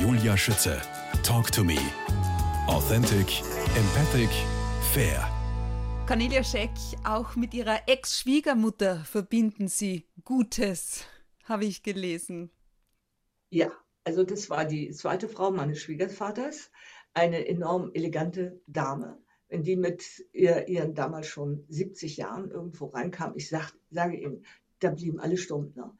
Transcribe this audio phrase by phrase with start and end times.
[0.00, 0.80] Julia Schütze.
[1.24, 1.76] Talk to me.
[2.68, 3.42] Authentic,
[3.76, 4.30] empathic,
[4.92, 5.28] fair.
[6.06, 6.70] Cornelia Scheck,
[7.04, 11.04] auch mit ihrer Ex-Schwiegermutter verbinden Sie Gutes,
[11.44, 12.50] habe ich gelesen.
[13.50, 13.72] Ja,
[14.04, 16.70] also das war die zweite Frau meines Schwiegervaters,
[17.12, 19.18] eine enorm elegante Dame.
[19.48, 24.44] Wenn die mit ihr, ihren damals schon 70 Jahren irgendwo reinkam, ich sag, sage Ihnen,
[24.78, 25.98] da blieben alle Stumpfner.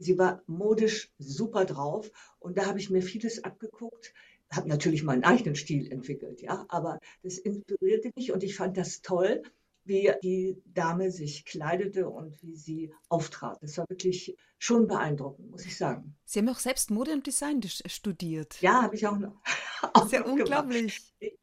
[0.00, 4.14] Sie war modisch super drauf und da habe ich mir vieles abgeguckt,
[4.50, 9.02] habe natürlich meinen eigenen Stil entwickelt, ja, aber das inspirierte mich und ich fand das
[9.02, 9.42] toll,
[9.84, 13.62] wie die Dame sich kleidete und wie sie auftrat.
[13.62, 16.16] Das war wirklich schon beeindruckend, muss ich sagen.
[16.24, 18.60] Sie haben auch selbst Mode und Design studiert.
[18.62, 19.40] Ja, habe ich auch noch.
[19.94, 21.00] Auch Sehr noch unglaublich.
[21.20, 21.38] Ich,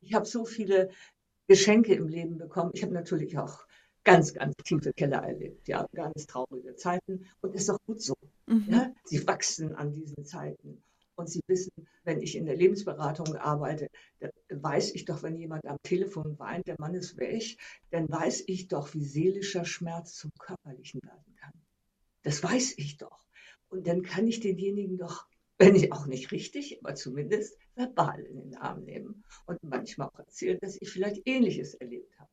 [0.00, 0.90] ich habe so viele
[1.48, 2.70] Geschenke im Leben bekommen.
[2.74, 3.66] Ich habe natürlich auch
[4.04, 7.26] ganz, ganz tiefe Keller erlebt, ja, ganz traurige Zeiten.
[7.40, 8.14] Und ist doch gut so.
[8.46, 8.66] Mhm.
[8.68, 8.92] Ja?
[9.04, 10.82] Sie wachsen an diesen Zeiten.
[11.14, 11.72] Und Sie wissen,
[12.04, 16.66] wenn ich in der Lebensberatung arbeite, dann weiß ich doch, wenn jemand am Telefon weint,
[16.66, 17.58] der Mann ist weg,
[17.90, 21.52] dann weiß ich doch, wie seelischer Schmerz zum körperlichen werden kann.
[22.22, 23.26] Das weiß ich doch.
[23.68, 25.26] Und dann kann ich denjenigen doch,
[25.58, 30.18] wenn ich auch nicht richtig, aber zumindest verbal in den Arm nehmen und manchmal auch
[30.18, 32.30] erzählen, dass ich vielleicht Ähnliches erlebt habe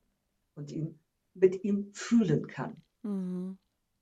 [0.55, 0.99] und ihn
[1.39, 2.81] mit ihm fühlen kann.
[3.03, 3.57] Mhm.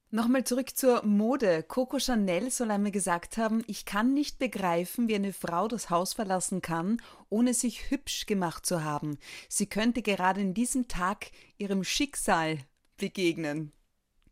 [0.09, 1.63] Nochmal zurück zur Mode.
[1.63, 6.13] Coco Chanel soll einmal gesagt haben, ich kann nicht begreifen, wie eine Frau das Haus
[6.13, 9.17] verlassen kann, ohne sich hübsch gemacht zu haben.
[9.49, 12.59] Sie könnte gerade in diesem Tag ihrem Schicksal
[12.95, 13.73] begegnen.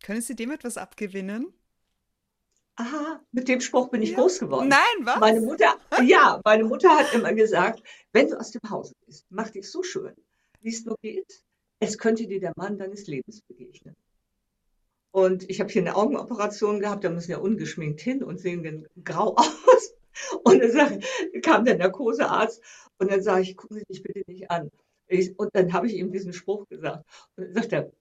[0.01, 1.53] Können Sie dem etwas abgewinnen?
[2.77, 4.17] Aha, mit dem Spruch bin ich ja.
[4.17, 4.69] groß geworden.
[4.69, 5.19] Nein, was?
[5.19, 7.83] Meine Mutter, ja, meine Mutter hat immer gesagt,
[8.13, 10.13] wenn du aus dem Hause bist, mach dich so schön,
[10.61, 11.43] wie es nur geht.
[11.86, 13.95] Es könnte dir der Mann deines Lebens begegnen.
[15.11, 19.36] Und ich habe hier eine Augenoperation gehabt, da müssen ja ungeschminkt hin und sehen grau
[19.38, 19.94] aus.
[20.44, 21.00] Und dann sag,
[21.44, 22.61] kam der Narkosearzt
[22.97, 24.72] und dann sage ich, gucken Sie mich bitte nicht an.
[25.08, 27.06] Ich, und dann habe ich ihm diesen Spruch gesagt.
[27.36, 27.91] Und dann sagt er,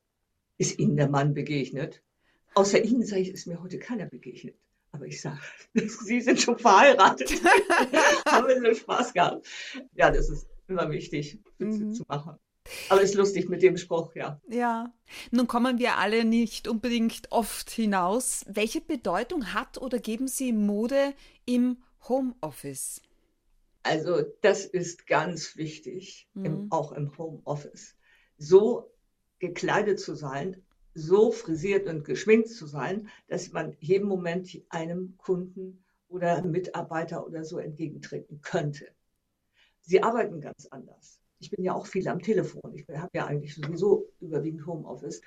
[0.57, 2.03] ist Ihnen der Mann begegnet?
[2.55, 4.57] Außer Ihnen, sage ich, ist mir heute keiner begegnet.
[4.93, 5.41] Aber ich sage,
[5.75, 7.31] Sie sind schon verheiratet.
[8.27, 9.47] Haben wir so Spaß gehabt.
[9.95, 11.93] Ja, das ist immer wichtig, mhm.
[11.93, 12.39] zu machen.
[12.89, 14.41] Aber ist lustig mit dem Spruch, ja.
[14.49, 14.93] Ja.
[15.31, 18.45] Nun kommen wir alle nicht unbedingt oft hinaus.
[18.49, 21.15] Welche Bedeutung hat oder geben Sie Mode
[21.45, 23.03] im Homeoffice?
[23.83, 26.45] Also, das ist ganz wichtig, mhm.
[26.45, 27.97] im, auch im Homeoffice.
[28.39, 28.91] So
[29.39, 30.63] gekleidet zu sein,
[30.95, 37.45] so frisiert und geschminkt zu sein, dass man jeden Moment einem Kunden oder Mitarbeiter oder
[37.45, 38.89] so entgegentreten könnte.
[39.81, 42.75] Sie arbeiten ganz anders ich bin ja auch viel am Telefon.
[42.75, 45.21] Ich habe ja eigentlich sowieso überwiegend Homeoffice.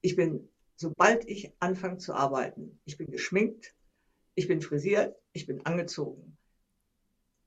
[0.00, 3.76] Ich bin, sobald ich anfange zu arbeiten, ich bin geschminkt,
[4.34, 6.36] ich bin frisiert, ich bin angezogen.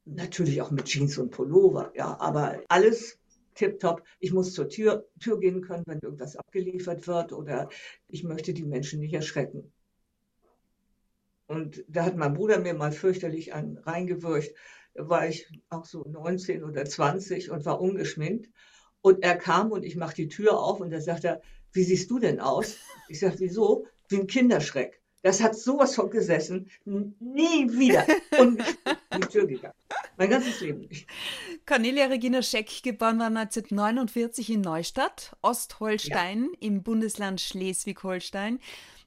[0.05, 3.19] Natürlich auch mit Jeans und Pullover, ja, aber alles
[3.55, 4.03] tipptopp.
[4.19, 7.67] Ich muss zur Tür, Tür gehen können, wenn irgendwas abgeliefert wird oder
[8.07, 9.73] ich möchte die Menschen nicht erschrecken.
[11.47, 14.55] Und da hat mein Bruder mir mal fürchterlich einen reingewürgt
[14.95, 18.49] war ich auch so 19 oder 20 und war ungeschminkt.
[19.01, 21.41] Und er kam und ich mache die Tür auf und da sagt er,
[21.73, 22.77] wie siehst du denn aus?
[23.09, 23.85] Ich sage, wieso?
[24.07, 25.01] Wie ein Kinderschreck.
[25.23, 28.05] Das hat sowas von gesessen, nie wieder
[28.41, 28.57] in
[29.15, 29.73] die Tür gegangen.
[30.17, 31.07] Mein ganzes Leben nicht.
[31.65, 36.67] Cornelia Regina Scheck, geboren war 1949 in Neustadt, Ostholstein ja.
[36.67, 38.59] im Bundesland Schleswig-Holstein.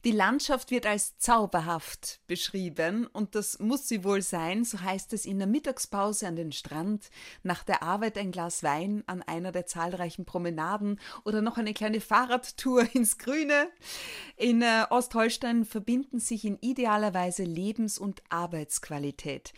[0.04, 5.26] Die Landschaft wird als zauberhaft beschrieben und das muss sie wohl sein, so heißt es
[5.26, 7.10] in der Mittagspause an den Strand,
[7.42, 12.00] nach der Arbeit ein Glas Wein an einer der zahlreichen Promenaden oder noch eine kleine
[12.00, 13.68] Fahrradtour ins Grüne.
[14.36, 19.52] In äh, Ostholstein verbinden sich in idealer Weise Lebens- und Arbeitsqualität.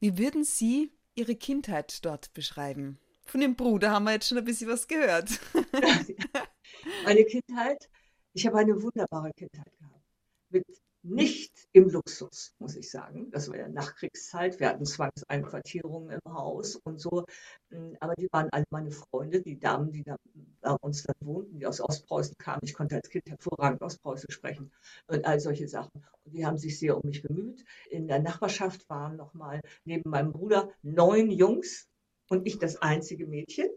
[0.00, 2.98] Wie würden Sie Ihre Kindheit dort beschreiben?
[3.24, 5.30] Von dem Bruder haben wir jetzt schon ein bisschen was gehört.
[7.04, 7.88] Meine Kindheit
[8.34, 10.04] ich habe eine wunderbare Kindheit gehabt.
[10.50, 10.66] Mit
[11.04, 13.30] nicht im Luxus, muss ich sagen.
[13.30, 14.58] Das war ja Nachkriegszeit.
[14.58, 17.26] Wir hatten Zwangseinquartierungen im Haus und so.
[17.68, 20.16] Hm, aber die waren alle meine Freunde, die Damen, die da
[20.62, 22.60] bei uns dann wohnten, die aus Ostpreußen kamen.
[22.62, 24.72] Ich konnte als Kind hervorragend Ostpreußen sprechen
[25.06, 26.02] und all solche Sachen.
[26.24, 27.64] Und die haben sich sehr um mich bemüht.
[27.90, 31.86] In der Nachbarschaft waren nochmal neben meinem Bruder neun Jungs
[32.30, 33.68] und ich das einzige Mädchen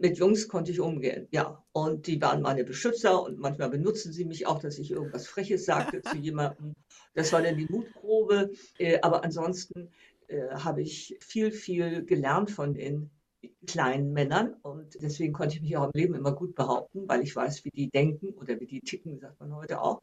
[0.00, 1.62] mit Jungs konnte ich umgehen, ja.
[1.72, 5.64] Und die waren meine Beschützer und manchmal benutzen sie mich auch, dass ich irgendwas Freches
[5.64, 6.74] sagte zu jemandem.
[7.14, 8.50] Das war dann die Mutprobe.
[8.78, 9.90] Äh, aber ansonsten
[10.28, 13.10] äh, habe ich viel, viel gelernt von den
[13.66, 17.36] kleinen Männern und deswegen konnte ich mich auch im Leben immer gut behaupten, weil ich
[17.36, 20.00] weiß, wie die denken oder wie die ticken, sagt man heute auch.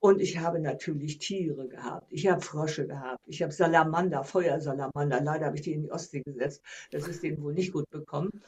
[0.00, 2.06] Und ich habe natürlich Tiere gehabt.
[2.10, 3.22] Ich habe Frösche gehabt.
[3.26, 5.22] Ich habe Salamander, Feuersalamander.
[5.22, 6.62] Leider habe ich die in die Ostsee gesetzt.
[6.90, 8.42] Das ist denen wohl nicht gut bekommen.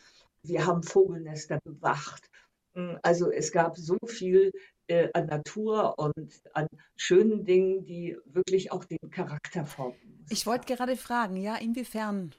[0.49, 2.31] Wir haben Vogelnester bewacht.
[2.75, 4.53] Hm, also es gab so viel
[4.87, 6.67] äh, an Natur und an
[6.97, 10.27] schönen Dingen, die wirklich auch den Charakter formen.
[10.31, 12.35] Ich wollte gerade fragen, ja, inwiefern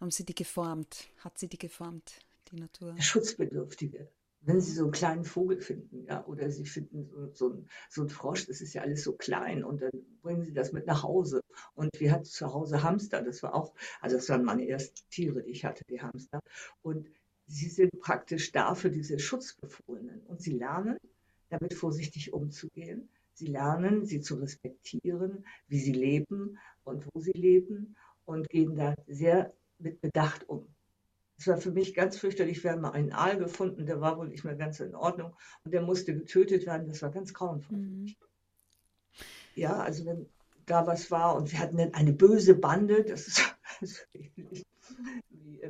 [0.00, 1.08] haben Sie die geformt?
[1.18, 2.18] Hat sie die geformt,
[2.50, 2.94] die Natur?
[3.00, 4.08] Schutzbedürftige
[4.44, 8.02] wenn Sie so einen kleinen Vogel finden, ja, oder Sie finden so, so, ein, so
[8.02, 9.90] einen Frosch, das ist ja alles so klein und dann
[10.20, 11.42] bringen Sie das mit nach Hause.
[11.74, 15.42] Und wir hatten zu Hause Hamster, das war auch, also das waren meine ersten Tiere,
[15.42, 16.40] die ich hatte, die Hamster.
[16.82, 17.08] Und
[17.52, 20.96] sie sind praktisch da für diese Schutzbefohlenen und sie lernen,
[21.50, 23.08] damit vorsichtig umzugehen.
[23.34, 28.94] Sie lernen, sie zu respektieren, wie sie leben und wo sie leben und gehen da
[29.06, 30.66] sehr mit Bedacht um.
[31.36, 32.62] Es war für mich ganz fürchterlich.
[32.62, 35.34] Wir haben mal einen Aal gefunden, der war wohl nicht mehr ganz in Ordnung
[35.64, 36.88] und der musste getötet werden.
[36.88, 37.78] Das war ganz grauenvoll.
[37.78, 38.14] Mhm.
[39.54, 40.26] Ja, also wenn
[40.64, 43.42] da was war und wir hatten dann eine böse Bande, das ist,
[44.12, 45.60] wie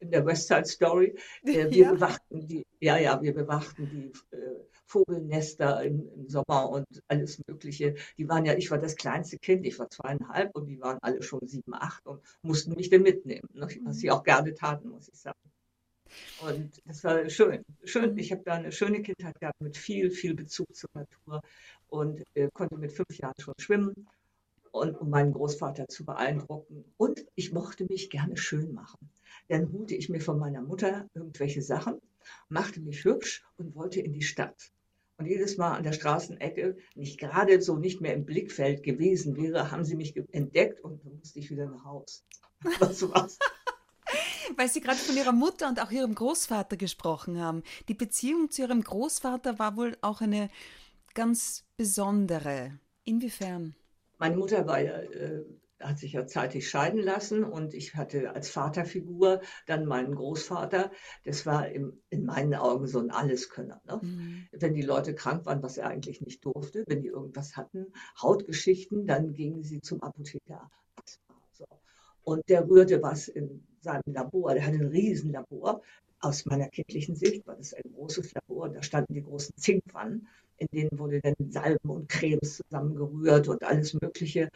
[0.00, 1.14] in der West Side Story.
[1.44, 1.92] Äh, wir ja.
[1.92, 7.94] bewachten die, ja, ja, wir bewachten die äh, Vogelnester im, im, Sommer und alles Mögliche.
[8.18, 11.22] Die waren ja, ich war das kleinste Kind, ich war zweieinhalb und die waren alle
[11.22, 13.68] schon sieben, acht und mussten mich dann mitnehmen, ne?
[13.84, 14.12] was sie mhm.
[14.12, 15.38] auch gerne taten, muss ich sagen.
[16.46, 17.64] Und das war schön.
[17.84, 18.18] Schön, mhm.
[18.18, 21.40] ich habe da eine schöne Kindheit gehabt mit viel, viel Bezug zur Natur
[21.88, 24.06] und äh, konnte mit fünf Jahren schon schwimmen
[24.72, 26.84] und um meinen Großvater zu beeindrucken.
[26.96, 29.10] Und ich mochte mich gerne schön machen.
[29.48, 32.00] Dann holte ich mir von meiner Mutter irgendwelche Sachen,
[32.48, 34.72] machte mich hübsch und wollte in die Stadt.
[35.18, 39.70] Und jedes Mal an der Straßenecke, nicht gerade so nicht mehr im Blickfeld gewesen wäre,
[39.70, 42.22] haben sie mich entdeckt und dann musste ich wieder nach Hause.
[42.80, 43.38] Was war's?
[44.56, 47.62] Weil Sie gerade von Ihrer Mutter und auch Ihrem Großvater gesprochen haben.
[47.88, 50.50] Die Beziehung zu Ihrem Großvater war wohl auch eine
[51.14, 52.78] ganz besondere.
[53.04, 53.74] Inwiefern?
[54.22, 55.44] Meine Mutter war ja äh,
[55.80, 60.92] hat sich ja zeitig scheiden lassen und ich hatte als Vaterfigur dann meinen Großvater.
[61.24, 63.80] Das war im, in meinen Augen so ein Alleskönner.
[63.84, 63.98] Ne?
[64.00, 64.46] Mhm.
[64.52, 67.86] Wenn die Leute krank waren, was er eigentlich nicht durfte, wenn die irgendwas hatten,
[68.20, 70.70] Hautgeschichten, dann gingen sie zum Apotheker.
[71.50, 71.66] So.
[72.22, 74.54] Und der rührte was in seinem Labor.
[74.54, 75.82] Der hatte ein Riesenlabor.
[76.20, 78.68] Aus meiner kindlichen Sicht war das ein großes Labor.
[78.68, 80.28] Da standen die großen Zinkwannen,
[80.62, 84.48] in denen wurde dann Salben und Cremes zusammengerührt und alles Mögliche.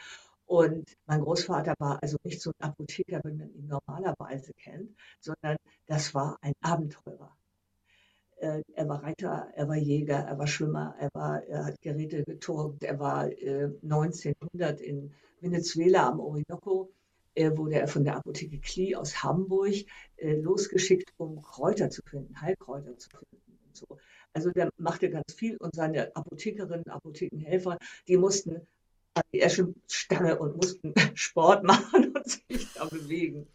[0.47, 5.57] Und mein Großvater war also nicht so ein Apotheker, wie man ihn normalerweise kennt, sondern
[5.87, 7.37] das war ein Abenteurer.
[8.37, 12.23] Äh, er war Reiter, er war Jäger, er war Schwimmer, er, war, er hat Geräte
[12.23, 16.93] geturnt, er war 1900 äh, in Venezuela am Orinoco,
[17.39, 19.75] wurde er von der Apotheke Klee aus Hamburg
[20.17, 23.37] äh, losgeschickt, um Kräuter zu finden, Heilkräuter zu finden
[23.77, 23.87] so.
[24.33, 27.79] Also der machte ganz viel und seine Apothekerinnen, Apothekenhelfer,
[28.09, 28.67] die mussten
[29.15, 33.47] an die Eschenstange und mussten Sport machen und sich da bewegen.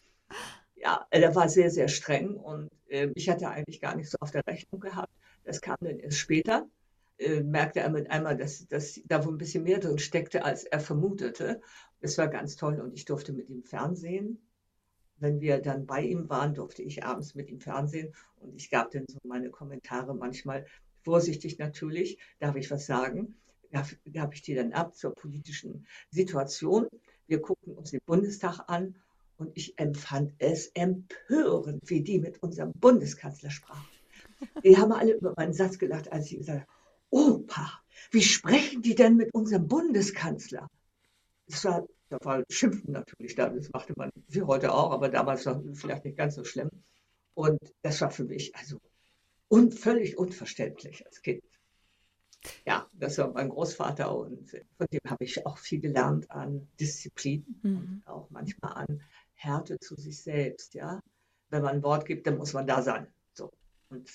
[0.75, 4.31] Ja, er war sehr, sehr streng und äh, ich hatte eigentlich gar nicht so auf
[4.31, 5.13] der Rechnung gehabt.
[5.43, 6.67] Das kam dann erst später.
[7.17, 10.63] Äh, merkte er mit einmal, dass, dass da wohl ein bisschen mehr drin steckte, als
[10.63, 11.61] er vermutete.
[11.99, 14.41] Es war ganz toll und ich durfte mit ihm Fernsehen.
[15.21, 18.91] Wenn wir dann bei ihm waren, durfte ich abends mit ihm Fernsehen und ich gab
[18.91, 20.65] dann so meine Kommentare manchmal,
[21.03, 23.35] vorsichtig natürlich, darf ich was sagen
[24.13, 26.87] gab ich die dann ab zur politischen Situation.
[27.27, 28.95] Wir guckten uns den Bundestag an
[29.37, 33.87] und ich empfand es empörend, wie die mit unserem Bundeskanzler sprachen.
[34.63, 36.71] Die haben alle über meinen Satz gelacht, als ich gesagt habe,
[37.09, 37.71] Opa,
[38.11, 40.69] wie sprechen die denn mit unserem Bundeskanzler?
[41.47, 45.45] Das war, da war Schimpfen natürlich da, das machte man wie heute auch, aber damals
[45.45, 46.69] es vielleicht nicht ganz so schlimm.
[47.33, 48.79] Und das war für mich also
[49.49, 51.41] un völlig unverständlich als Kind.
[52.65, 57.45] Ja, das war mein Großvater und von dem habe ich auch viel gelernt an Disziplin
[57.61, 57.77] mhm.
[57.77, 59.01] und auch manchmal an
[59.35, 60.73] Härte zu sich selbst.
[60.73, 60.99] Ja,
[61.49, 63.07] wenn man ein Wort gibt, dann muss man da sein.
[63.33, 63.51] So
[63.89, 64.09] und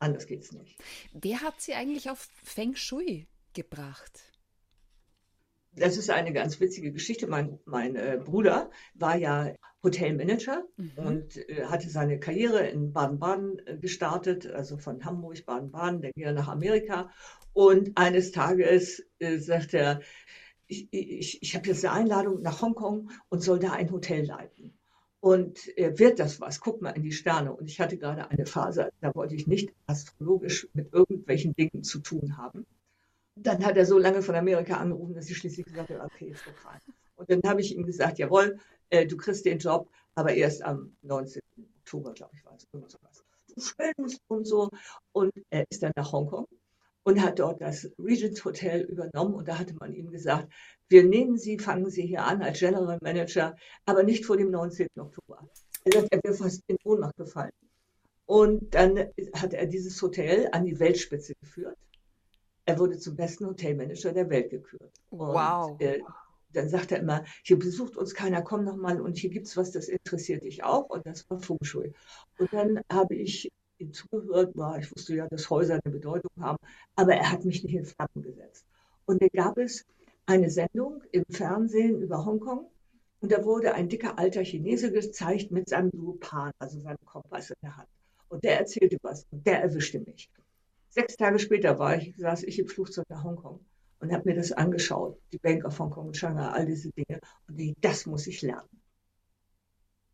[0.00, 0.78] anders geht es nicht.
[1.14, 4.37] Wer hat Sie eigentlich auf Feng Shui gebracht?
[5.72, 7.26] Das ist eine ganz witzige Geschichte.
[7.26, 10.92] Mein, mein äh, Bruder war ja Hotelmanager mhm.
[10.96, 16.34] und äh, hatte seine Karriere in Baden-Baden äh, gestartet, also von Hamburg, Baden-Baden, der ging
[16.34, 17.10] nach Amerika
[17.52, 20.00] und eines Tages äh, sagt er,
[20.66, 24.78] ich, ich, ich habe jetzt eine Einladung nach Hongkong und soll da ein Hotel leiten.
[25.20, 26.60] Und äh, wird das was?
[26.60, 27.52] Guck mal in die Sterne.
[27.52, 31.98] Und ich hatte gerade eine Phase, da wollte ich nicht astrologisch mit irgendwelchen Dingen zu
[31.98, 32.64] tun haben.
[33.42, 36.46] Dann hat er so lange von Amerika angerufen, dass ich schließlich gesagt habe, okay, ist
[36.46, 36.80] doch rein.
[37.16, 38.58] Und dann habe ich ihm gesagt, jawohl,
[38.90, 41.42] äh, du kriegst den Job, aber erst am 19.
[41.80, 42.66] Oktober, glaube ich, war es.
[42.72, 43.24] Irgend sowas.
[43.54, 44.70] Du schwimmt und so.
[45.12, 46.46] Und er ist dann nach Hongkong
[47.04, 49.34] und hat dort das Regents Hotel übernommen.
[49.34, 50.52] Und da hatte man ihm gesagt,
[50.88, 54.88] wir nehmen Sie, fangen Sie hier an als General Manager, aber nicht vor dem 19.
[54.98, 55.48] Oktober.
[55.84, 57.52] Er sagt, er wäre fast in Ohnmacht gefallen.
[58.26, 58.98] Und dann
[59.34, 61.76] hat er dieses Hotel an die Weltspitze geführt.
[62.68, 64.92] Er wurde zum besten Hotelmanager der Welt gekürt.
[65.08, 65.70] Wow.
[65.70, 66.02] Und, äh,
[66.52, 69.56] dann sagt er immer, hier besucht uns keiner, komm noch mal und hier gibt es
[69.56, 70.90] was, das interessiert dich auch.
[70.90, 71.94] Und das war Feng Shui.
[72.36, 76.58] Und dann habe ich ihm zugehört, war, ich wusste ja, dass Häuser eine Bedeutung haben,
[76.94, 78.66] aber er hat mich nicht in Flammen gesetzt.
[79.06, 79.86] Und dann gab es
[80.26, 82.66] eine Sendung im Fernsehen über Hongkong
[83.20, 87.56] und da wurde ein dicker alter Chinese gezeigt mit seinem Lupan, also seinem Kompass in
[87.62, 87.88] der Hand.
[88.28, 90.28] Und der erzählte was und der erwischte mich.
[90.90, 93.60] Sechs Tage später war ich, saß ich im Flugzeug nach Hongkong
[94.00, 97.20] und habe mir das angeschaut, die Bank of Hongkong und Shanghai, all diese Dinge.
[97.46, 98.68] Und die, das muss ich lernen.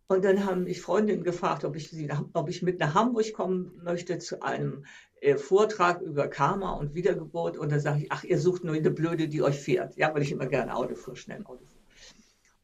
[0.07, 3.81] Und dann haben mich Freundinnen gefragt, ob ich, sie, ob ich mit nach Hamburg kommen
[3.83, 4.85] möchte zu einem
[5.21, 7.57] äh, Vortrag über Karma und Wiedergeburt.
[7.57, 9.97] Und dann sage ich, ach, ihr sucht nur eine Blöde, die euch fährt.
[9.97, 11.81] Ja, weil ich immer gerne Auto fuhr, schnell Auto fuhr.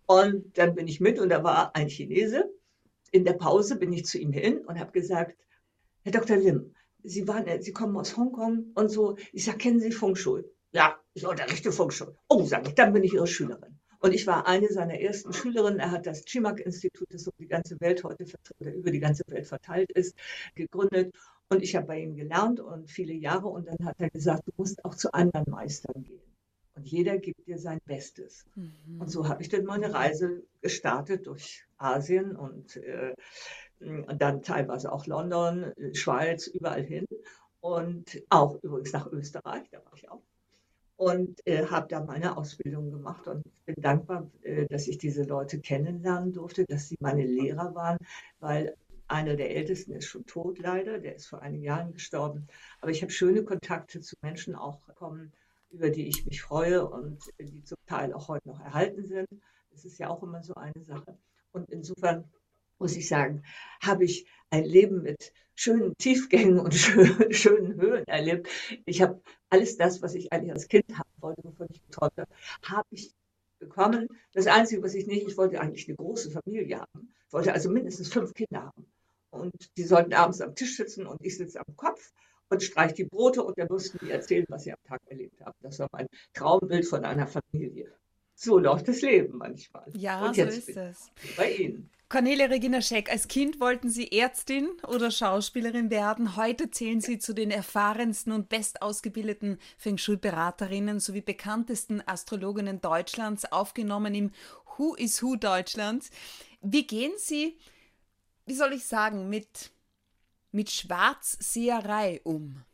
[0.06, 2.50] Und dann bin ich mit und da war ein Chinese.
[3.10, 5.36] In der Pause bin ich zu ihm hin und habe gesagt,
[6.02, 6.36] Herr Dr.
[6.36, 9.16] Lim, Sie, waren, äh, Sie kommen aus Hongkong und so.
[9.32, 10.44] Ich sage, kennen Sie Feng Shui?
[10.72, 12.14] Ja, ich unterrichte Feng Shui.
[12.28, 13.78] Oh, sage ich, dann bin ich Ihre Schülerin.
[14.00, 15.78] Und ich war eine seiner ersten Schülerinnen.
[15.78, 18.24] Er hat das Chimak-Institut, das um die ganze Welt heute
[18.58, 20.16] oder über die ganze Welt verteilt ist,
[20.54, 21.14] gegründet.
[21.50, 23.48] Und ich habe bei ihm gelernt und viele Jahre.
[23.48, 26.22] Und dann hat er gesagt, du musst auch zu anderen Meistern gehen.
[26.74, 28.46] Und jeder gibt dir sein Bestes.
[28.54, 29.00] Mhm.
[29.00, 33.14] Und so habe ich dann meine Reise gestartet durch Asien und, äh,
[33.80, 37.06] und dann teilweise auch London, Schweiz, überall hin.
[37.60, 40.22] Und auch übrigens nach Österreich, da war ich auch
[41.00, 45.58] und äh, habe da meine Ausbildung gemacht und bin dankbar, äh, dass ich diese Leute
[45.58, 47.96] kennenlernen durfte, dass sie meine Lehrer waren,
[48.38, 48.76] weil
[49.08, 52.48] einer der Ältesten ist schon tot leider, der ist vor einigen Jahren gestorben.
[52.82, 55.32] Aber ich habe schöne Kontakte zu Menschen auch bekommen,
[55.70, 59.28] über die ich mich freue und die zum Teil auch heute noch erhalten sind.
[59.70, 61.16] Das ist ja auch immer so eine Sache.
[61.52, 62.24] Und insofern
[62.80, 63.44] muss ich sagen,
[63.80, 68.48] habe ich ein Leben mit schönen Tiefgängen und schönen, schönen Höhen erlebt.
[68.86, 72.30] Ich habe alles das, was ich eigentlich als Kind haben wollte, wovon ich geträumt habe,
[72.64, 73.12] habe ich
[73.58, 74.08] bekommen.
[74.32, 77.14] Das Einzige, was ich nicht, ich wollte eigentlich eine große Familie haben.
[77.26, 78.86] Ich wollte also mindestens fünf Kinder haben.
[79.30, 82.12] Und die sollten abends am Tisch sitzen und ich sitze am Kopf
[82.48, 85.54] und streiche die Brote und dann mussten die erzählen, was sie am Tag erlebt haben.
[85.60, 87.92] Das war mein Traumbild von einer Familie.
[88.34, 89.84] So läuft das Leben manchmal.
[89.94, 91.12] Ja, so ist es.
[91.36, 91.90] Bei Ihnen.
[92.10, 96.34] Cornelia Regina Scheck, als Kind wollten Sie Ärztin oder Schauspielerin werden.
[96.34, 104.16] Heute zählen Sie zu den erfahrensten und bestausgebildeten Feng Shui-Beraterinnen sowie bekanntesten Astrologinnen Deutschlands, aufgenommen
[104.16, 104.32] im
[104.76, 106.10] Who is Who Deutschlands.
[106.62, 107.56] Wie gehen Sie,
[108.44, 109.70] wie soll ich sagen, mit,
[110.50, 112.64] mit Schwarzseherei um?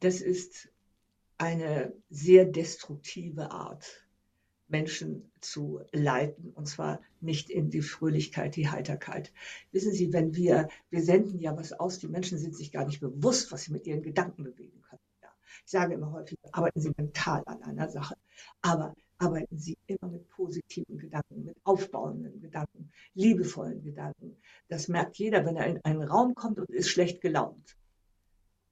[0.00, 0.70] Das ist
[1.36, 4.05] eine sehr destruktive Art
[4.68, 9.32] Menschen zu leiten, und zwar nicht in die Fröhlichkeit, die Heiterkeit.
[9.72, 13.00] Wissen Sie, wenn wir, wir senden ja was aus, die Menschen sind sich gar nicht
[13.00, 15.00] bewusst, was sie mit ihren Gedanken bewegen können.
[15.22, 15.28] Ja.
[15.64, 18.16] Ich sage immer häufig, arbeiten Sie mental an einer Sache,
[18.60, 24.36] aber arbeiten Sie immer mit positiven Gedanken, mit aufbauenden Gedanken, liebevollen Gedanken.
[24.68, 27.76] Das merkt jeder, wenn er in einen Raum kommt und ist schlecht gelaunt.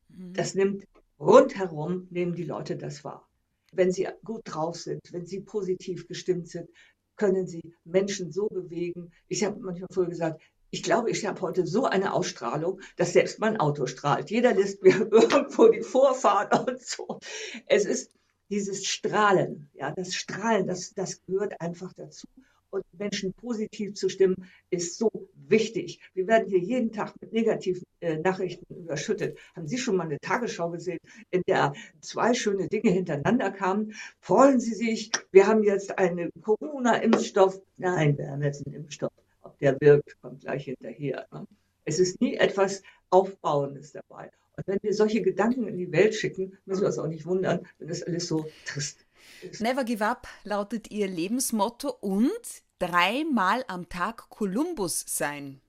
[0.09, 0.35] Mhm.
[0.35, 0.87] Das nimmt
[1.21, 3.29] rundherum, nehmen die Leute das wahr
[3.77, 6.69] wenn sie gut drauf sind, wenn sie positiv gestimmt sind,
[7.17, 9.13] können sie Menschen so bewegen.
[9.29, 13.39] Ich habe manchmal früher gesagt, ich glaube, ich habe heute so eine Ausstrahlung, dass selbst
[13.39, 14.31] mein Auto strahlt.
[14.31, 17.21] Jeder lässt mir irgendwo die Vorfahrt und so.
[17.67, 18.11] Es ist
[18.51, 22.27] dieses Strahlen, ja, das Strahlen, das, das gehört einfach dazu
[22.75, 25.11] und Menschen positiv zu stimmen, ist so
[25.49, 26.01] wichtig.
[26.15, 29.39] Wir werden hier jeden Tag mit negativen äh, Nachrichten überschüttet.
[29.55, 30.99] Haben Sie schon mal eine Tagesschau gesehen,
[31.31, 33.95] in der zwei schöne Dinge hintereinander kamen?
[34.21, 37.61] Freuen Sie sich, wir haben jetzt einen Corona-Impfstoff.
[37.77, 39.13] Nein, wir haben jetzt einen Impfstoff.
[39.43, 41.27] Ob der wirkt, kommt gleich hinterher.
[41.33, 41.47] Ne?
[41.85, 44.31] Es ist nie etwas Aufbauendes dabei.
[44.57, 47.67] Und wenn wir solche Gedanken in die Welt schicken, müssen wir uns auch nicht wundern,
[47.79, 49.05] wenn das alles so trist
[49.43, 49.61] ist.
[49.61, 55.61] Never give up lautet Ihr Lebensmotto und dreimal am Tag Kolumbus sein.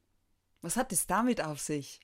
[0.62, 2.02] Was hat es damit auf sich?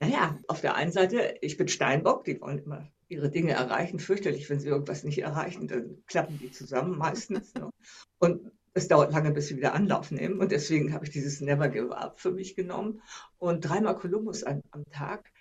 [0.00, 3.98] Naja, auf der einen Seite, ich bin Steinbock, die wollen immer ihre Dinge erreichen.
[3.98, 7.54] Fürchterlich, wenn sie irgendwas nicht erreichen, dann klappen die zusammen meistens.
[7.54, 7.70] Ne?
[8.18, 10.40] Und es dauert lange, bis sie wieder Anlauf nehmen.
[10.40, 13.02] Und deswegen habe ich dieses Never Give Up für mich genommen.
[13.38, 15.32] Und dreimal Kolumbus am, am Tag.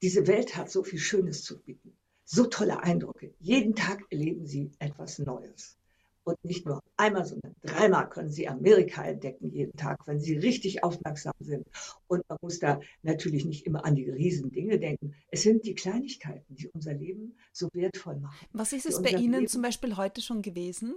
[0.00, 1.96] Diese Welt hat so viel Schönes zu bieten.
[2.24, 3.34] So tolle Eindrücke.
[3.38, 5.76] Jeden Tag erleben sie etwas Neues.
[6.26, 10.82] Und nicht nur einmal, sondern dreimal können Sie Amerika entdecken jeden Tag, wenn Sie richtig
[10.82, 11.64] aufmerksam sind.
[12.08, 15.14] Und man muss da natürlich nicht immer an die Riesendinge denken.
[15.28, 18.44] Es sind die Kleinigkeiten, die unser Leben so wertvoll machen.
[18.52, 20.96] Was ist es bei Ihnen Leben zum Beispiel heute schon gewesen?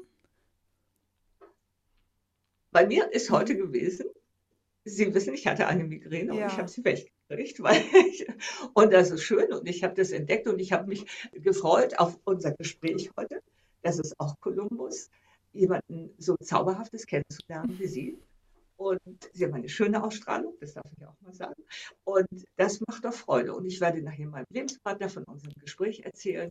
[2.72, 4.08] Bei mir ist heute gewesen,
[4.84, 6.46] Sie wissen, ich hatte eine Migräne ja.
[6.46, 7.14] und ich habe sie weggekriegt.
[7.62, 8.26] Weil ich,
[8.74, 12.18] und das ist schön und ich habe das entdeckt und ich habe mich gefreut auf
[12.24, 13.44] unser Gespräch heute.
[13.82, 15.10] Das ist auch Kolumbus,
[15.54, 18.20] jemanden so Zauberhaftes kennenzulernen wie Sie.
[18.78, 21.62] Und Sie haben eine schöne Ausstrahlung, das darf ich auch mal sagen.
[22.06, 23.54] Und das macht doch Freude.
[23.54, 26.50] Und ich werde nachher meinem Lebenspartner von unserem Gespräch erzählen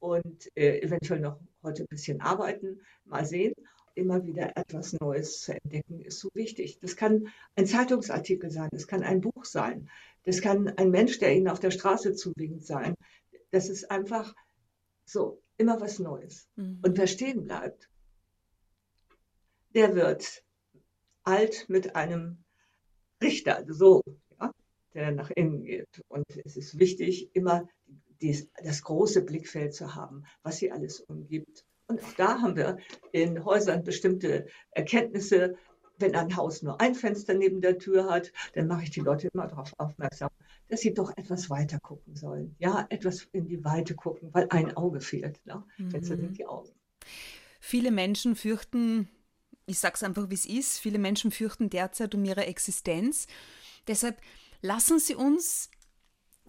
[0.00, 3.54] und äh, eventuell noch heute ein bisschen arbeiten, mal sehen
[3.98, 6.78] immer wieder etwas Neues zu entdecken, ist so wichtig.
[6.80, 9.90] Das kann ein Zeitungsartikel sein, das kann ein Buch sein,
[10.24, 12.94] das kann ein Mensch, der Ihnen auf der Straße zuwinkt, sein.
[13.50, 14.34] Das ist einfach
[15.04, 16.48] so immer was Neues.
[16.56, 16.80] Mhm.
[16.82, 17.90] Und wer stehen bleibt,
[19.74, 20.42] der wird
[21.24, 22.44] alt mit einem
[23.22, 24.02] Richter, so,
[24.40, 24.50] ja,
[24.94, 26.02] der nach innen geht.
[26.08, 27.68] Und es ist wichtig, immer
[28.20, 32.76] dies, das große Blickfeld zu haben, was sie alles umgibt und auch da haben wir
[33.12, 35.56] in Häusern bestimmte Erkenntnisse.
[35.98, 39.28] Wenn ein Haus nur ein Fenster neben der Tür hat, dann mache ich die Leute
[39.32, 40.30] immer darauf aufmerksam,
[40.68, 42.54] dass sie doch etwas weiter gucken sollen.
[42.58, 45.44] Ja, etwas in die Weite gucken, weil ein Auge fehlt.
[45.44, 45.64] Ne?
[45.78, 45.90] Mhm.
[45.90, 46.70] Fenster sind die Augen.
[47.60, 49.08] Viele Menschen fürchten,
[49.66, 53.26] ich sage es einfach, wie es ist, viele Menschen fürchten derzeit um ihre Existenz.
[53.88, 54.20] Deshalb
[54.62, 55.70] lassen Sie uns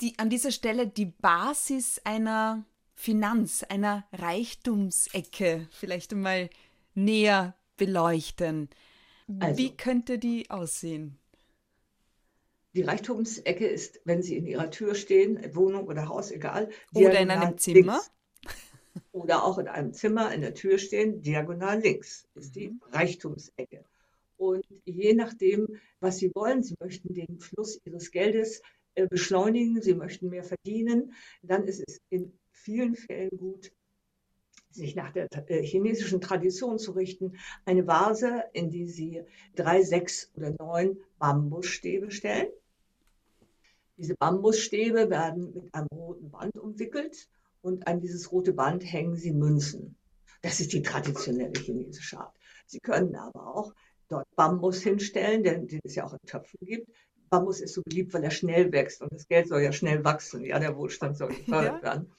[0.02, 6.50] die, an dieser Stelle die Basis einer Finanz, einer Reichtumsecke vielleicht einmal
[6.96, 8.70] näher beleuchten.
[9.40, 11.20] Also, Wie könnte die aussehen?
[12.74, 16.70] Die Reichtumsecke ist, wenn Sie in Ihrer Tür stehen, Wohnung oder Haus, egal.
[16.94, 18.00] Oder in einem Zimmer.
[19.12, 22.82] oder auch in einem Zimmer in der Tür stehen, diagonal links ist die mhm.
[22.92, 23.84] Reichtumsecke.
[24.38, 28.62] Und je nachdem, was Sie wollen, Sie möchten den Fluss Ihres Geldes
[28.96, 33.72] äh, beschleunigen, Sie möchten mehr verdienen, dann ist es in vielen Fällen gut,
[34.72, 37.38] sich nach der äh, chinesischen Tradition zu richten.
[37.66, 39.24] Eine Vase, in die Sie
[39.56, 42.48] drei, sechs oder neun Bambusstäbe stellen.
[43.98, 47.28] Diese Bambusstäbe werden mit einem roten Band umwickelt
[47.62, 49.96] und an dieses rote Band hängen Sie Münzen.
[50.42, 52.34] Das ist die traditionelle chinesische Art.
[52.66, 53.74] Sie können aber auch
[54.08, 56.90] dort Bambus hinstellen, den, den es ja auch in Töpfen gibt.
[57.30, 60.46] Bambus ist so beliebt, weil er schnell wächst und das Geld soll ja schnell wachsen.
[60.46, 61.84] Ja, der Wohlstand soll gefördert ja.
[61.84, 62.12] werden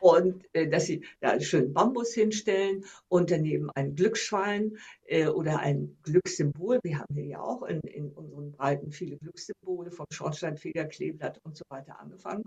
[0.00, 5.60] und äh, dass sie da einen schönen Bambus hinstellen und daneben ein Glücksschwein äh, oder
[5.60, 6.80] ein Glückssymbol.
[6.82, 11.56] Wir haben hier ja auch in, in unseren Breiten viele Glückssymbole vom Schornsteinfeger, Kleeblatt und
[11.56, 12.44] so weiter angefangen.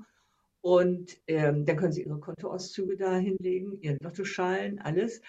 [0.61, 5.21] Und ähm, dann können Sie Ihre Kontoauszüge da hinlegen, Ihren Lottoschein, alles.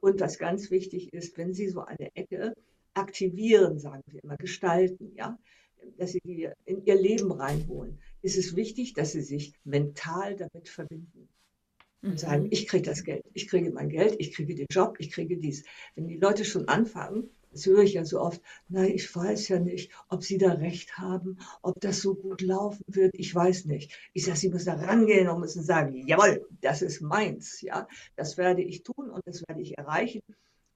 [0.00, 2.54] Und was ganz wichtig ist, wenn Sie so eine Ecke
[2.92, 5.38] aktivieren, sagen wir immer, gestalten, ja,
[5.96, 10.68] dass Sie die in Ihr Leben reinholen, ist es wichtig, dass Sie sich mental damit
[10.68, 11.28] verbinden
[12.04, 12.48] und sagen, mhm.
[12.50, 15.64] ich kriege das Geld, ich kriege mein Geld, ich kriege den Job, ich kriege dies.
[15.94, 19.60] Wenn die Leute schon anfangen, das höre ich ja so oft, na, ich weiß ja
[19.60, 23.96] nicht, ob Sie da recht haben, ob das so gut laufen wird, ich weiß nicht.
[24.12, 27.86] Ich sage, Sie müssen da rangehen und müssen sagen, jawohl, das ist meins, ja,
[28.16, 30.20] das werde ich tun und das werde ich erreichen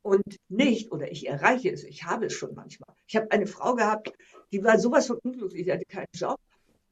[0.02, 2.94] und nicht, oder ich erreiche es, ich habe es schon manchmal.
[3.06, 4.12] Ich habe eine Frau gehabt,
[4.52, 6.38] die war sowas von unglücklich, die hatte keinen Job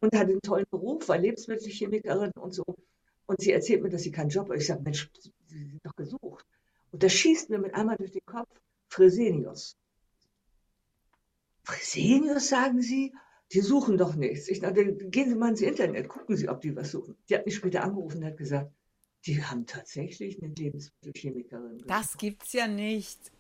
[0.01, 2.65] und hatte einen tollen Beruf, war Lebensmittelchemikerin und so.
[3.27, 4.57] Und sie erzählt mir, dass sie keinen Job hat.
[4.57, 5.11] Ich sage, Mensch,
[5.47, 6.47] Sie sind doch gesucht.
[6.93, 8.49] Und das schießt mir mit einmal durch den Kopf.
[8.89, 9.77] Fresenius.
[11.65, 13.13] Fresenius, sagen Sie?
[13.53, 14.49] Die suchen doch nichts.
[14.49, 17.17] Ich dachte, gehen Sie mal ins Internet, gucken Sie, ob die was suchen.
[17.29, 18.73] Die hat mich später angerufen und hat gesagt,
[19.25, 21.79] die haben tatsächlich eine Lebensmittelchemikerin.
[21.79, 21.91] Gesucht.
[21.91, 23.33] Das gibt's ja nicht.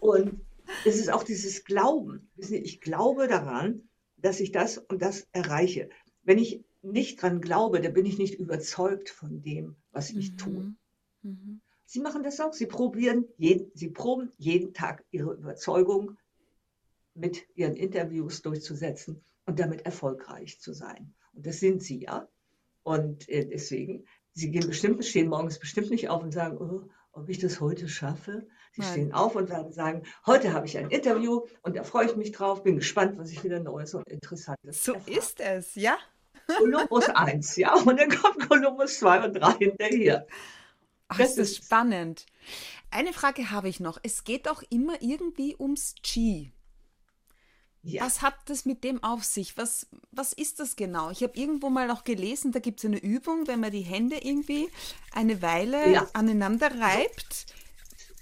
[0.00, 0.40] und
[0.84, 2.30] es ist auch dieses Glauben.
[2.36, 5.90] Ich glaube daran, dass ich das und das erreiche.
[6.22, 10.36] Wenn ich nicht dran glaube, da bin ich nicht überzeugt von dem, was ich mhm.
[10.36, 10.74] tue.
[11.22, 11.60] Mhm.
[11.84, 12.52] Sie machen das auch.
[12.52, 16.16] Sie probieren, jeden, sie proben jeden Tag ihre Überzeugung
[17.14, 21.14] mit ihren Interviews durchzusetzen und damit erfolgreich zu sein.
[21.32, 22.28] Und das sind sie ja.
[22.82, 27.28] Und äh, deswegen, sie gehen bestimmt, stehen morgens bestimmt nicht auf und sagen, oh, ob
[27.28, 28.46] ich das heute schaffe.
[28.72, 28.90] Sie Nein.
[28.90, 32.32] stehen auf und werden sagen, heute habe ich ein Interview und da freue ich mich
[32.32, 35.18] drauf, bin gespannt, was ich wieder Neues und Interessantes So erfahre.
[35.18, 35.96] ist es, ja.
[36.46, 40.26] Kolumbus 1, ja, und dann kommt Kolumbus 2 und 3 hinterher.
[41.08, 42.26] Ach, das, ist spannend.
[42.90, 43.98] Eine Frage habe ich noch.
[44.02, 46.50] Es geht auch immer irgendwie ums G.
[47.82, 48.04] Ja.
[48.04, 49.56] Was hat das mit dem auf sich?
[49.56, 51.10] Was, was ist das genau?
[51.10, 54.16] Ich habe irgendwo mal auch gelesen, da gibt es eine Übung, wenn man die Hände
[54.20, 54.68] irgendwie
[55.12, 56.08] eine Weile ja.
[56.12, 57.46] aneinander reibt.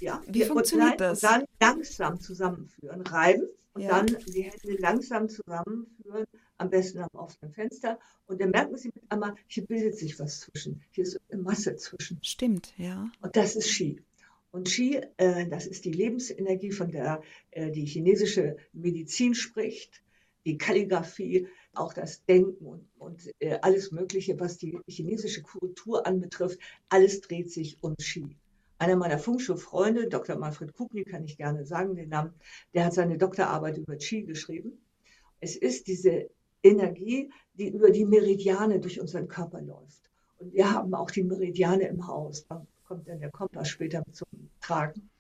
[0.00, 1.22] Ja, Wie funktioniert und das?
[1.22, 4.02] Und dann langsam zusammenführen, reiben und Ja.
[4.02, 6.26] dann die Hände langsam zusammenführen,
[6.59, 7.99] am besten am offenen Fenster.
[8.27, 11.77] Und dann merken Sie mit einmal, hier bildet sich was zwischen, hier ist eine Masse
[11.77, 12.19] zwischen.
[12.23, 13.11] Stimmt, ja.
[13.21, 14.01] Und das ist Qi.
[14.51, 20.03] Und Qi, äh, das ist die Lebensenergie, von der äh, die chinesische Medizin spricht,
[20.47, 26.61] die Kalligraphie, auch das Denken und, und äh, alles Mögliche, was die chinesische Kultur anbetrifft,
[26.88, 28.37] alles dreht sich um Qi.
[28.79, 30.37] Einer meiner Funkschuh-Freunde, Dr.
[30.37, 32.35] Manfred Kugni, kann ich gerne sagen, den Namen,
[32.75, 34.79] der hat seine Doktorarbeit über Qi geschrieben.
[35.40, 36.31] Es ist diese
[36.64, 40.11] Energie, die über die Meridiane durch unseren Körper läuft.
[40.38, 42.46] Und wir haben auch die Meridiane im Haus.
[42.48, 44.29] Da kommt dann der Kompass später zum
[44.61, 45.11] Tragen.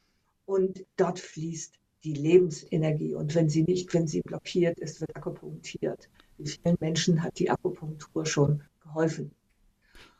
[0.46, 3.14] Und dort fließt die Lebensenergie.
[3.14, 6.08] Und wenn sie nicht, wenn sie blockiert ist, wird akupunktiert.
[6.38, 9.30] Wie vielen Menschen hat die Akupunktur schon geholfen?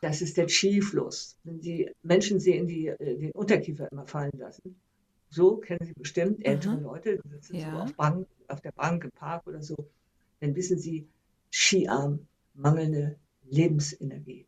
[0.01, 1.37] Das ist der Qi-Fluss.
[1.43, 4.75] Wenn Sie Menschen sehen, die äh, den Unterkiefer immer fallen lassen,
[5.29, 6.81] so kennen Sie bestimmt ältere Aha.
[6.81, 7.71] Leute, die sitzen Ja.
[7.71, 9.75] so auf, Bank, auf der Bank im Park oder so,
[10.39, 11.07] dann wissen Sie,
[11.57, 13.15] Skiarm, mangelnde
[13.49, 14.45] Lebensenergie.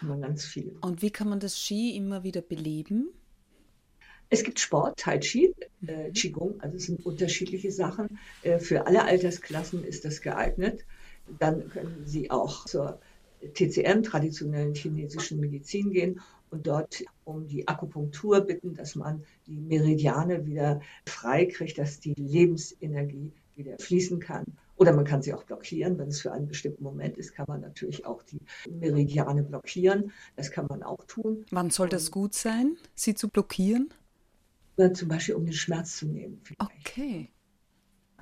[0.00, 0.78] Wir ganz viel.
[0.80, 3.10] Und wie kann man das Ski immer wieder beleben?
[4.30, 5.54] Es gibt Sport, Tai Chi,
[5.86, 8.18] äh, Qigong, also es sind unterschiedliche Sachen.
[8.42, 10.86] Äh, für alle Altersklassen ist das geeignet.
[11.38, 12.98] Dann können Sie auch zur
[13.52, 20.46] TCM, traditionellen chinesischen Medizin, gehen und dort um die Akupunktur bitten, dass man die Meridiane
[20.46, 24.46] wieder frei kriegt, dass die Lebensenergie wieder fließen kann.
[24.80, 27.60] Oder man kann sie auch blockieren, wenn es für einen bestimmten Moment ist, kann man
[27.60, 28.40] natürlich auch die
[28.70, 30.10] Meridiane blockieren.
[30.36, 31.44] Das kann man auch tun.
[31.50, 33.92] Wann soll das gut sein, sie zu blockieren?
[34.76, 36.40] Oder zum Beispiel, um den Schmerz zu nehmen.
[36.42, 36.60] Vielleicht.
[36.62, 37.30] Okay.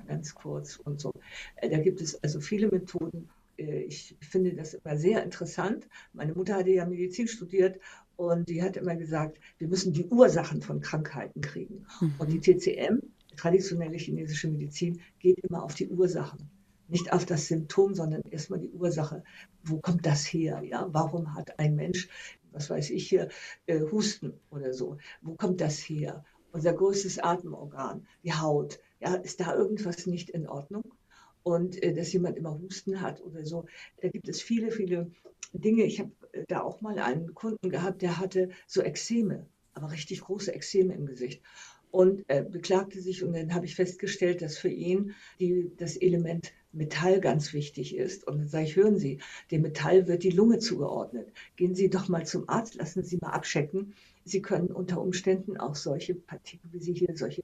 [0.07, 1.13] ganz kurz und so.
[1.57, 3.29] Äh, Da gibt es also viele Methoden.
[3.57, 5.89] Äh, Ich finde das immer sehr interessant.
[6.13, 7.79] Meine Mutter hatte ja Medizin studiert
[8.17, 11.87] und die hat immer gesagt, wir müssen die Ursachen von Krankheiten kriegen.
[12.19, 13.01] Und die TCM,
[13.39, 16.51] traditionelle chinesische Medizin, geht immer auf die Ursachen.
[16.89, 19.23] Nicht auf das Symptom, sondern erstmal die Ursache.
[19.63, 20.63] Wo kommt das her?
[20.63, 20.89] Ja?
[20.91, 22.09] Warum hat ein Mensch,
[22.51, 23.29] was weiß ich hier,
[23.67, 24.97] äh, Husten oder so?
[25.21, 26.25] Wo kommt das her?
[26.51, 28.81] Unser größtes Atemorgan, die Haut.
[29.01, 30.95] Ja, ist da irgendwas nicht in Ordnung?
[31.43, 33.67] Und äh, dass jemand immer Husten hat oder so.
[34.01, 35.11] Da gibt es viele, viele
[35.53, 35.85] Dinge.
[35.85, 40.23] Ich habe äh, da auch mal einen Kunden gehabt, der hatte so Ekzeme, aber richtig
[40.23, 41.43] große Ekzeme im Gesicht.
[41.91, 46.53] Und äh, beklagte sich und dann habe ich festgestellt, dass für ihn die, das Element
[46.73, 48.27] Metall ganz wichtig ist.
[48.27, 49.19] Und dann sage ich, hören Sie,
[49.51, 51.33] dem Metall wird die Lunge zugeordnet.
[51.57, 53.95] Gehen Sie doch mal zum Arzt, lassen Sie mal abchecken.
[54.25, 57.43] Sie können unter Umständen auch solche Partikel, wie Sie hier, solche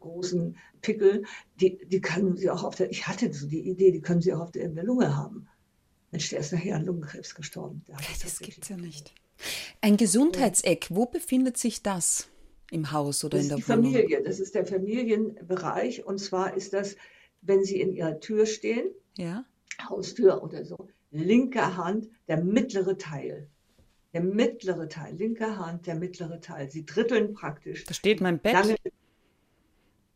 [0.00, 1.24] großen Pickel,
[1.60, 4.32] die, die können Sie auch auf der, ich hatte so die Idee, die können Sie
[4.34, 5.46] auch auf der, in der Lunge haben.
[6.10, 7.82] Mensch, der ist nachher an Lungenkrebs gestorben.
[7.92, 9.14] Hat Das tatsächlich- gibt's ja nicht.
[9.80, 12.28] Ein Gesundheitseck, wo befindet sich das?
[12.70, 13.92] Im Haus oder Das in ist der die Wohnung?
[13.94, 16.04] Familie, das ist der Familienbereich.
[16.04, 16.96] Und zwar ist das,
[17.42, 19.44] wenn Sie in Ihrer Tür stehen, Ja.
[19.88, 23.48] Haustür oder so, linke Hand, der mittlere Teil.
[24.12, 26.68] Der mittlere Teil, linke Hand, der mittlere Teil.
[26.70, 27.84] Sie dritteln praktisch.
[27.84, 28.54] Da steht mein Bett.
[28.54, 28.76] Lange,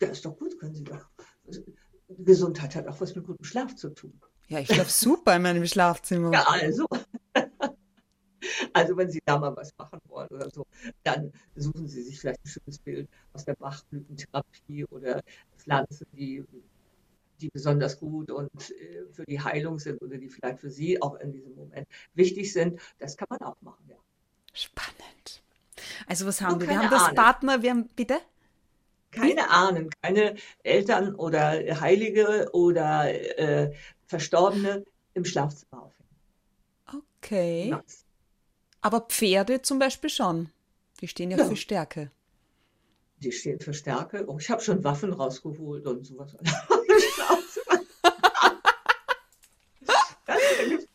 [0.03, 1.07] ja, ist doch gut, können Sie doch.
[2.09, 4.19] Gesundheit hat auch was mit gutem Schlaf zu tun.
[4.49, 6.33] Ja, ich schlafe super in meinem Schlafzimmer.
[6.33, 6.87] Ja, also.
[8.73, 10.67] Also wenn Sie da mal was machen wollen oder so,
[11.03, 15.23] dann suchen Sie sich vielleicht ein schönes Bild aus der Bachblütentherapie oder
[15.57, 16.45] Pflanzen, die,
[17.41, 21.17] die besonders gut und äh, für die Heilung sind oder die vielleicht für Sie auch
[21.17, 22.81] in diesem Moment wichtig sind.
[22.99, 23.97] Das kann man auch machen, ja.
[24.53, 25.43] Spannend.
[26.07, 26.69] Also was haben wir?
[26.69, 27.17] Wir haben das Ahnung.
[27.17, 28.19] Partner, wir haben, bitte?
[29.11, 33.75] Keine Ahnen, keine Eltern oder Heilige oder äh,
[34.07, 37.07] Verstorbene im Schlafzimmer aufhängen.
[37.19, 37.71] Okay.
[37.71, 38.07] Nice.
[38.83, 40.51] Aber Pferde zum Beispiel schon.
[41.01, 41.47] Die stehen ja, Ja.
[41.47, 42.11] für Stärke.
[43.19, 44.25] Die stehen für Stärke.
[44.27, 46.37] Oh, ich habe schon Waffen rausgeholt und sowas.
[50.27, 50.89] das sind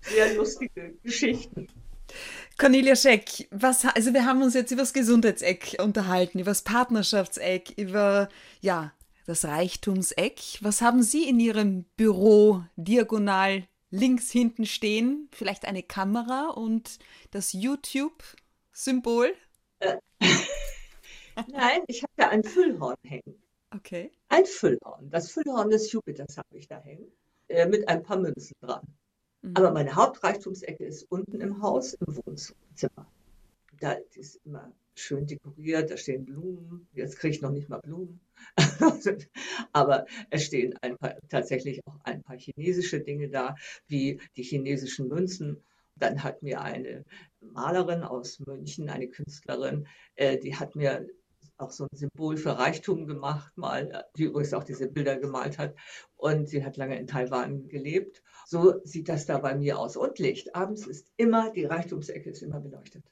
[0.00, 1.68] sehr lustige Geschichten.
[2.58, 7.74] Cornelia Scheck, was, also wir haben uns jetzt über das Gesundheitseck unterhalten, über das Partnerschaftseck,
[7.76, 8.28] über,
[8.60, 8.92] ja,
[9.26, 10.40] das Reichtumseck.
[10.62, 15.28] Was haben Sie in Ihrem Büro diagonal links hinten stehen?
[15.32, 16.98] Vielleicht eine Kamera und
[17.30, 19.34] das YouTube-Symbol?
[21.48, 23.42] Nein, ich habe da ein Füllhorn hängen.
[23.74, 24.10] Okay.
[24.28, 25.10] Ein Füllhorn.
[25.10, 27.12] Das Füllhorn des Jupiters habe ich da hängen.
[27.48, 28.86] Äh, mit ein paar Münzen dran.
[29.42, 29.56] Mhm.
[29.56, 33.06] Aber meine Hauptreichtumsecke ist unten im Haus, im Wohnzimmer.
[33.80, 36.88] Da ist immer schön dekoriert, da stehen Blumen.
[36.92, 38.20] Jetzt kriege ich noch nicht mal Blumen.
[39.72, 43.54] Aber es stehen paar, tatsächlich auch ein paar chinesische Dinge da,
[43.86, 45.62] wie die chinesischen Münzen.
[45.96, 47.04] Dann hat mir eine
[47.40, 51.06] Malerin aus München, eine Künstlerin, äh, die hat mir
[51.56, 55.74] auch so ein Symbol für Reichtum gemacht, mal, die übrigens auch diese Bilder gemalt hat.
[56.16, 58.22] Und sie hat lange in Taiwan gelebt.
[58.46, 59.96] So sieht das da bei mir aus.
[59.96, 60.54] Und Licht.
[60.54, 63.04] Abends ist immer, die Reichtumsecke ist immer beleuchtet.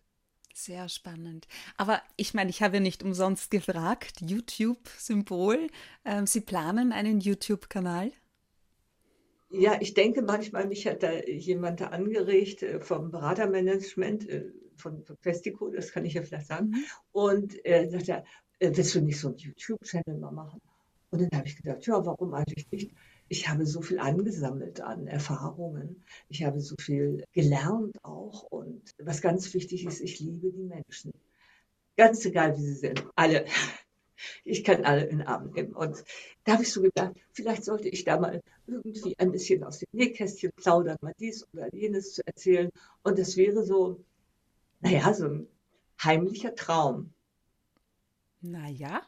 [0.59, 1.47] Sehr spannend.
[1.77, 5.67] Aber ich meine, ich habe ja nicht umsonst gefragt, YouTube-Symbol.
[6.07, 8.11] Ähm, Sie planen einen YouTube-Kanal?
[9.51, 15.69] Ja, ich denke manchmal, mich hat da jemand angeregt äh, vom Beratermanagement äh, von, Festico,
[15.69, 16.69] das kann ich ja vielleicht sagen.
[16.69, 16.85] Mhm.
[17.13, 18.25] Und er sagt ja,
[18.59, 20.63] äh, willst du nicht so einen YouTube-Channel mal machen?
[21.11, 22.93] Und dann habe ich gedacht, ja, warum eigentlich nicht?
[23.29, 26.05] Ich habe so viel angesammelt an Erfahrungen.
[26.29, 28.43] Ich habe so viel gelernt auch.
[28.45, 31.13] Und was ganz wichtig ist, ich liebe die Menschen.
[31.97, 33.05] Ganz egal, wie sie sind.
[33.17, 33.47] Alle.
[34.45, 35.75] Ich kann alle in den Arm nehmen.
[35.75, 36.03] Und
[36.45, 39.89] da habe ich so gedacht, vielleicht sollte ich da mal irgendwie ein bisschen aus dem
[39.93, 42.71] Nähkästchen plaudern, mal dies oder jenes zu erzählen.
[43.03, 44.03] Und das wäre so,
[44.81, 45.49] naja, so ein
[46.03, 47.13] heimlicher Traum.
[48.41, 49.03] Naja.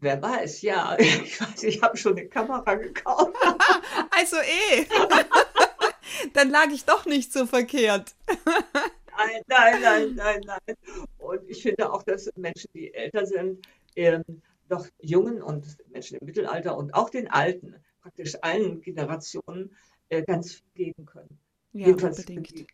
[0.00, 0.96] Wer weiß, ja.
[0.98, 3.36] Ich weiß, ich habe schon eine Kamera gekauft.
[4.10, 4.86] also eh.
[6.34, 8.14] Dann lag ich doch nicht so verkehrt.
[8.26, 10.76] nein, nein, nein, nein, nein.
[11.18, 14.24] Und ich finde auch, dass Menschen, die älter sind, ähm,
[14.68, 19.76] doch Jungen und Menschen im Mittelalter und auch den Alten, praktisch allen Generationen,
[20.08, 21.38] äh, ganz viel geben können.
[21.72, 22.50] Ja, Jedenfalls unbedingt.
[22.50, 22.66] Die,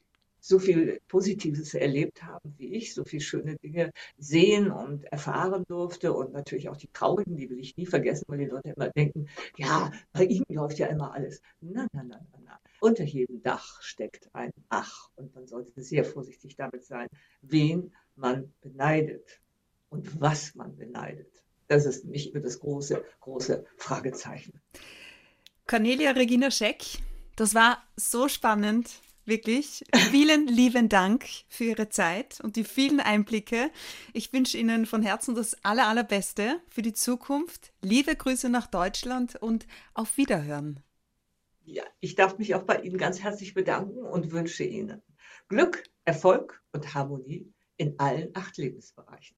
[0.46, 6.12] so viel Positives erlebt haben wie ich, so viele schöne Dinge sehen und erfahren durfte
[6.12, 9.28] und natürlich auch die traurigen, die will ich nie vergessen, weil die Leute immer denken,
[9.56, 11.42] ja, bei ihm läuft ja immer alles.
[11.60, 12.58] Nein, nein, nein, nein, nein.
[12.80, 17.08] Unter jedem Dach steckt ein Ach und man sollte sehr vorsichtig damit sein,
[17.40, 19.40] wen man beneidet
[19.88, 21.42] und was man beneidet.
[21.66, 24.60] Das ist nämlich immer das große, große Fragezeichen.
[25.66, 26.84] Cornelia Regina Scheck,
[27.34, 29.00] das war so spannend.
[29.26, 29.84] Wirklich.
[30.12, 33.72] Vielen lieben Dank für Ihre Zeit und die vielen Einblicke.
[34.12, 37.72] Ich wünsche Ihnen von Herzen das aller, allerbeste für die Zukunft.
[37.82, 40.80] Liebe Grüße nach Deutschland und auf Wiederhören.
[41.64, 45.02] Ja, ich darf mich auch bei Ihnen ganz herzlich bedanken und wünsche Ihnen
[45.48, 49.34] Glück, Erfolg und Harmonie in allen acht Lebensbereichen.